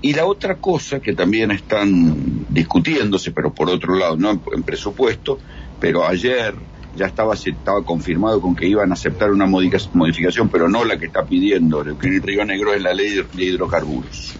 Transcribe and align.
Y 0.00 0.12
la 0.12 0.26
otra 0.26 0.56
cosa 0.56 1.00
que 1.00 1.12
también 1.12 1.50
están 1.50 2.46
discutiéndose, 2.48 3.32
pero 3.32 3.52
por 3.52 3.68
otro 3.68 3.96
lado, 3.96 4.16
no 4.16 4.30
en, 4.30 4.62
presupuesto, 4.62 5.38
pero 5.80 6.06
ayer 6.06 6.54
ya 6.96 7.06
estaba, 7.06 7.34
estaba 7.34 7.82
confirmado 7.84 8.40
con 8.40 8.54
que 8.54 8.66
iban 8.66 8.90
a 8.90 8.94
aceptar 8.94 9.30
una 9.30 9.46
modificación, 9.46 10.48
pero 10.48 10.68
no 10.68 10.84
la 10.84 10.98
que 10.98 11.06
está 11.06 11.24
pidiendo 11.24 11.82
el 11.82 11.98
Río 12.22 12.44
Negro, 12.44 12.74
es 12.74 12.82
la 12.82 12.94
ley 12.94 13.24
de 13.32 13.44
hidrocarburos. 13.44 14.34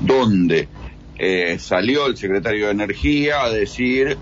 Donde 0.00 0.68
eh, 1.18 1.58
salió 1.58 2.06
el 2.06 2.16
secretario 2.16 2.66
de 2.66 2.72
Energía 2.72 3.42
a 3.42 3.50
decir 3.50 4.18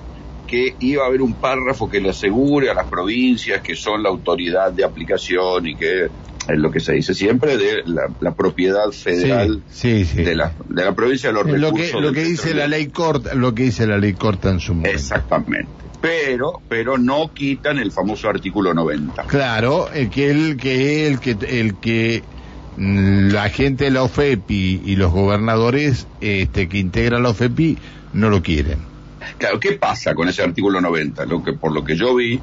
que 0.46 0.76
iba 0.80 1.04
a 1.04 1.08
haber 1.08 1.22
un 1.22 1.34
párrafo 1.34 1.88
que 1.88 2.00
le 2.00 2.10
asegure 2.10 2.70
a 2.70 2.74
las 2.74 2.86
provincias 2.86 3.60
que 3.60 3.74
son 3.74 4.02
la 4.02 4.08
autoridad 4.08 4.72
de 4.72 4.84
aplicación 4.84 5.66
y 5.66 5.76
que 5.76 6.08
es 6.48 6.58
lo 6.58 6.70
que 6.70 6.80
se 6.80 6.92
dice 6.92 7.14
siempre 7.14 7.56
de 7.56 7.82
la, 7.84 8.34
propiedad 8.34 8.90
federal 8.90 9.62
De, 9.82 10.34
la, 10.34 10.52
de 10.68 10.84
la 10.84 10.94
provincia 10.94 11.30
de 11.30 11.34
los 11.34 11.46
lo 11.46 11.72
Que, 11.72 11.92
lo 11.92 12.12
que 12.12 12.24
dice 12.24 12.54
la 12.54 12.66
ley 12.66 12.88
corta, 12.88 13.34
lo 13.34 13.54
que 13.54 13.64
dice 13.64 13.86
la 13.86 13.98
ley 13.98 14.14
corta 14.14 14.50
en 14.50 14.60
su 14.60 14.74
momento. 14.74 14.96
Exactamente. 14.96 15.68
Pero, 16.00 16.60
pero 16.68 16.98
no 16.98 17.32
quitan 17.32 17.78
el 17.78 17.90
famoso 17.90 18.28
artículo 18.28 18.74
90. 18.74 19.24
Claro, 19.24 19.90
el 19.92 20.10
que 20.10 20.30
el 20.30 20.56
que 20.56 21.08
el 21.08 21.20
que 21.20 21.36
el 21.60 21.76
que 21.76 22.22
mm, 22.76 23.30
la 23.30 23.48
gente 23.48 23.84
de 23.84 23.90
la 23.90 24.02
OFEPI 24.02 24.82
y 24.84 24.96
los 24.96 25.12
gobernadores 25.12 26.06
este 26.20 26.68
que 26.68 26.78
integran 26.78 27.22
la 27.22 27.30
OFEPI 27.30 27.78
no 28.12 28.30
lo 28.30 28.42
quieren. 28.42 28.78
Claro, 29.38 29.58
¿qué 29.58 29.72
pasa 29.72 30.14
con 30.14 30.28
ese 30.28 30.42
artículo 30.42 30.80
90? 30.80 31.26
Lo 31.26 31.42
que, 31.42 31.52
por 31.52 31.72
lo 31.72 31.84
que 31.84 31.96
yo 31.96 32.14
vi, 32.14 32.40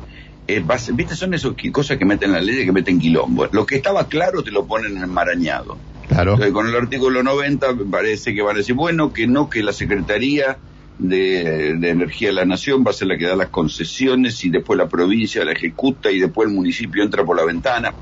eh, 0.48 0.64
viste, 0.94 1.16
son 1.16 1.34
esas 1.34 1.54
cosas 1.72 1.98
que 1.98 2.06
meten 2.06 2.30
en 2.30 2.36
la 2.36 2.42
ley 2.42 2.62
y 2.62 2.66
que 2.66 2.72
meten 2.72 3.00
quilombo. 3.00 3.48
Lo 3.52 3.66
que 3.66 3.76
estaba 3.76 4.08
claro 4.08 4.44
te 4.44 4.52
lo 4.52 4.66
ponen 4.66 4.98
enmarañado. 4.98 5.78
Claro. 6.08 6.38
con 6.52 6.68
el 6.68 6.76
artículo 6.76 7.24
90 7.24 7.76
parece 7.90 8.36
que 8.36 8.42
van 8.42 8.56
a 8.56 8.60
decir, 8.60 8.76
bueno, 8.76 9.14
que 9.14 9.26
no, 9.26 9.50
que 9.50 9.64
la 9.64 9.72
Secretaría 9.72 10.58
de, 11.00 11.70
Energía 11.70 12.28
de 12.28 12.34
la 12.34 12.46
Nación 12.46 12.84
va 12.86 12.92
a 12.92 12.94
ser 12.94 13.08
la 13.08 13.18
que 13.18 13.26
da 13.26 13.36
las 13.36 13.50
concesiones 13.50 14.44
y 14.44 14.50
después 14.50 14.78
la 14.78 14.90
provincia 14.90 15.44
la 15.46 15.54
ejecuta 15.54 16.12
y 16.12 16.20
después 16.20 16.50
el 16.50 16.54
municipio 16.54 17.04
entra 17.04 17.24
por 17.24 17.38
la 17.38 17.46
ventana. 17.46 17.94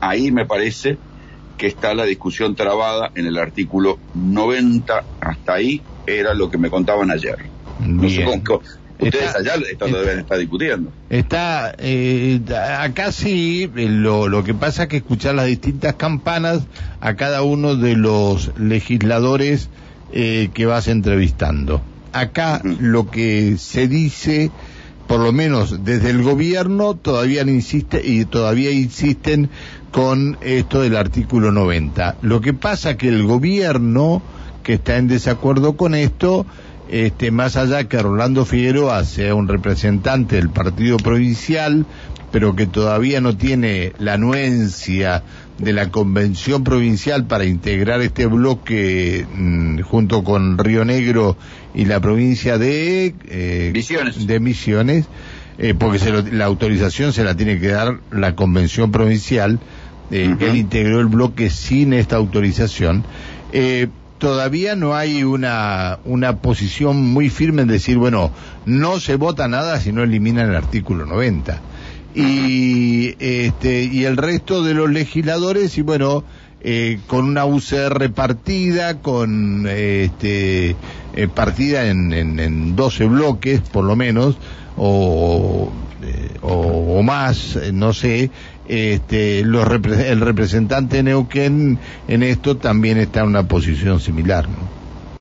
Ahí 0.00 0.32
me 0.32 0.46
parece 0.46 0.96
que 1.58 1.66
está 1.66 1.94
la 1.94 2.04
discusión 2.04 2.54
trabada 2.54 3.12
en 3.14 3.26
el 3.26 3.36
artículo 3.36 3.98
90. 4.14 5.04
Hasta 5.20 5.52
ahí 5.52 5.82
era 6.06 6.32
lo 6.32 6.50
que 6.50 6.58
me 6.58 6.70
contaban 6.70 7.10
ayer. 7.10 7.36
Ustedes 9.00 9.34
allá 9.34 9.54
esto 9.70 9.88
lo 9.88 10.00
deben 10.00 10.20
estar 10.20 10.38
discutiendo. 10.38 10.92
Está, 11.08 11.74
eh, 11.78 12.40
acá 12.78 13.12
sí, 13.12 13.70
eh, 13.74 13.88
lo, 13.88 14.28
lo 14.28 14.44
que 14.44 14.54
pasa 14.54 14.84
es 14.84 14.88
que 14.88 14.98
escuchar 14.98 15.34
las 15.34 15.46
distintas 15.46 15.94
campanas 15.94 16.62
a 17.00 17.14
cada 17.14 17.42
uno 17.42 17.76
de 17.76 17.96
los 17.96 18.50
legisladores 18.58 19.68
eh, 20.12 20.50
que 20.52 20.66
vas 20.66 20.88
entrevistando. 20.88 21.80
Acá 22.12 22.60
lo 22.64 23.10
que 23.10 23.56
se 23.58 23.86
dice, 23.86 24.50
por 25.06 25.20
lo 25.20 25.32
menos 25.32 25.84
desde 25.84 26.10
el 26.10 26.22
gobierno, 26.22 26.94
todavía 26.94 27.42
insiste 27.42 28.02
y 28.04 28.24
todavía 28.24 28.72
insisten 28.72 29.48
con 29.92 30.36
esto 30.40 30.82
del 30.82 30.96
artículo 30.96 31.52
90. 31.52 32.16
Lo 32.22 32.40
que 32.40 32.52
pasa 32.52 32.96
que 32.96 33.08
el 33.08 33.22
gobierno 33.22 34.22
que 34.62 34.74
está 34.74 34.96
en 34.96 35.08
desacuerdo 35.08 35.76
con 35.76 35.94
esto 35.94 36.46
este, 36.90 37.30
más 37.30 37.56
allá 37.56 37.84
que 37.88 37.98
Rolando 37.98 38.44
Figueroa 38.44 39.04
sea 39.04 39.34
un 39.34 39.48
representante 39.48 40.36
del 40.36 40.50
partido 40.50 40.96
provincial, 40.96 41.86
pero 42.32 42.54
que 42.54 42.66
todavía 42.66 43.20
no 43.20 43.36
tiene 43.36 43.92
la 43.98 44.14
anuencia 44.14 45.22
de 45.58 45.72
la 45.72 45.90
convención 45.90 46.64
provincial 46.64 47.26
para 47.26 47.44
integrar 47.44 48.00
este 48.00 48.26
bloque 48.26 49.26
mm, 49.34 49.80
junto 49.80 50.24
con 50.24 50.58
Río 50.58 50.84
Negro 50.84 51.36
y 51.74 51.84
la 51.84 52.00
provincia 52.00 52.58
de 52.58 53.14
eh, 53.28 53.70
Misiones, 53.74 54.26
de 54.26 54.40
Misiones 54.40 55.06
eh, 55.62 55.74
porque 55.74 55.98
la 56.32 56.46
autorización 56.46 57.12
se 57.12 57.22
la 57.22 57.36
tiene 57.36 57.60
que 57.60 57.68
dar 57.68 58.00
la 58.10 58.34
convención 58.34 58.90
provincial. 58.90 59.60
Eh, 60.10 60.34
Él 60.40 60.56
integró 60.56 61.00
el 61.00 61.06
bloque 61.06 61.50
sin 61.50 61.92
esta 61.92 62.16
autorización. 62.16 63.04
Eh, 63.52 63.88
todavía 64.20 64.76
no 64.76 64.94
hay 64.94 65.24
una, 65.24 65.98
una 66.04 66.36
posición 66.36 67.12
muy 67.12 67.28
firme 67.30 67.62
en 67.62 67.68
decir, 67.68 67.98
bueno, 67.98 68.30
no 68.66 69.00
se 69.00 69.16
vota 69.16 69.48
nada 69.48 69.80
si 69.80 69.90
no 69.90 70.04
eliminan 70.04 70.50
el 70.50 70.54
artículo 70.54 71.06
90. 71.06 71.60
Y, 72.14 73.16
este, 73.18 73.84
y 73.84 74.04
el 74.04 74.16
resto 74.16 74.62
de 74.62 74.74
los 74.74 74.90
legisladores, 74.90 75.76
y 75.78 75.82
bueno, 75.82 76.22
eh, 76.60 77.00
con 77.06 77.24
una 77.24 77.46
UCR 77.46 78.12
partida, 78.12 79.00
con 79.00 79.66
este, 79.66 80.76
eh, 81.14 81.28
partida 81.34 81.86
en, 81.86 82.12
en, 82.12 82.38
en, 82.38 82.76
12 82.76 83.06
bloques, 83.06 83.60
por 83.60 83.84
lo 83.84 83.96
menos, 83.96 84.36
o, 84.76 85.72
eh, 86.02 86.36
o, 86.42 87.02
más, 87.02 87.58
no 87.72 87.94
sé, 87.94 88.30
este, 88.70 89.42
los 89.44 89.66
el 89.68 90.20
representante 90.20 91.02
Neuquén 91.02 91.78
en 92.06 92.22
esto 92.22 92.56
también 92.56 92.98
está 92.98 93.20
en 93.20 93.26
una 93.26 93.42
posición 93.42 93.98
similar. 93.98 94.48
¿no? 94.48 94.79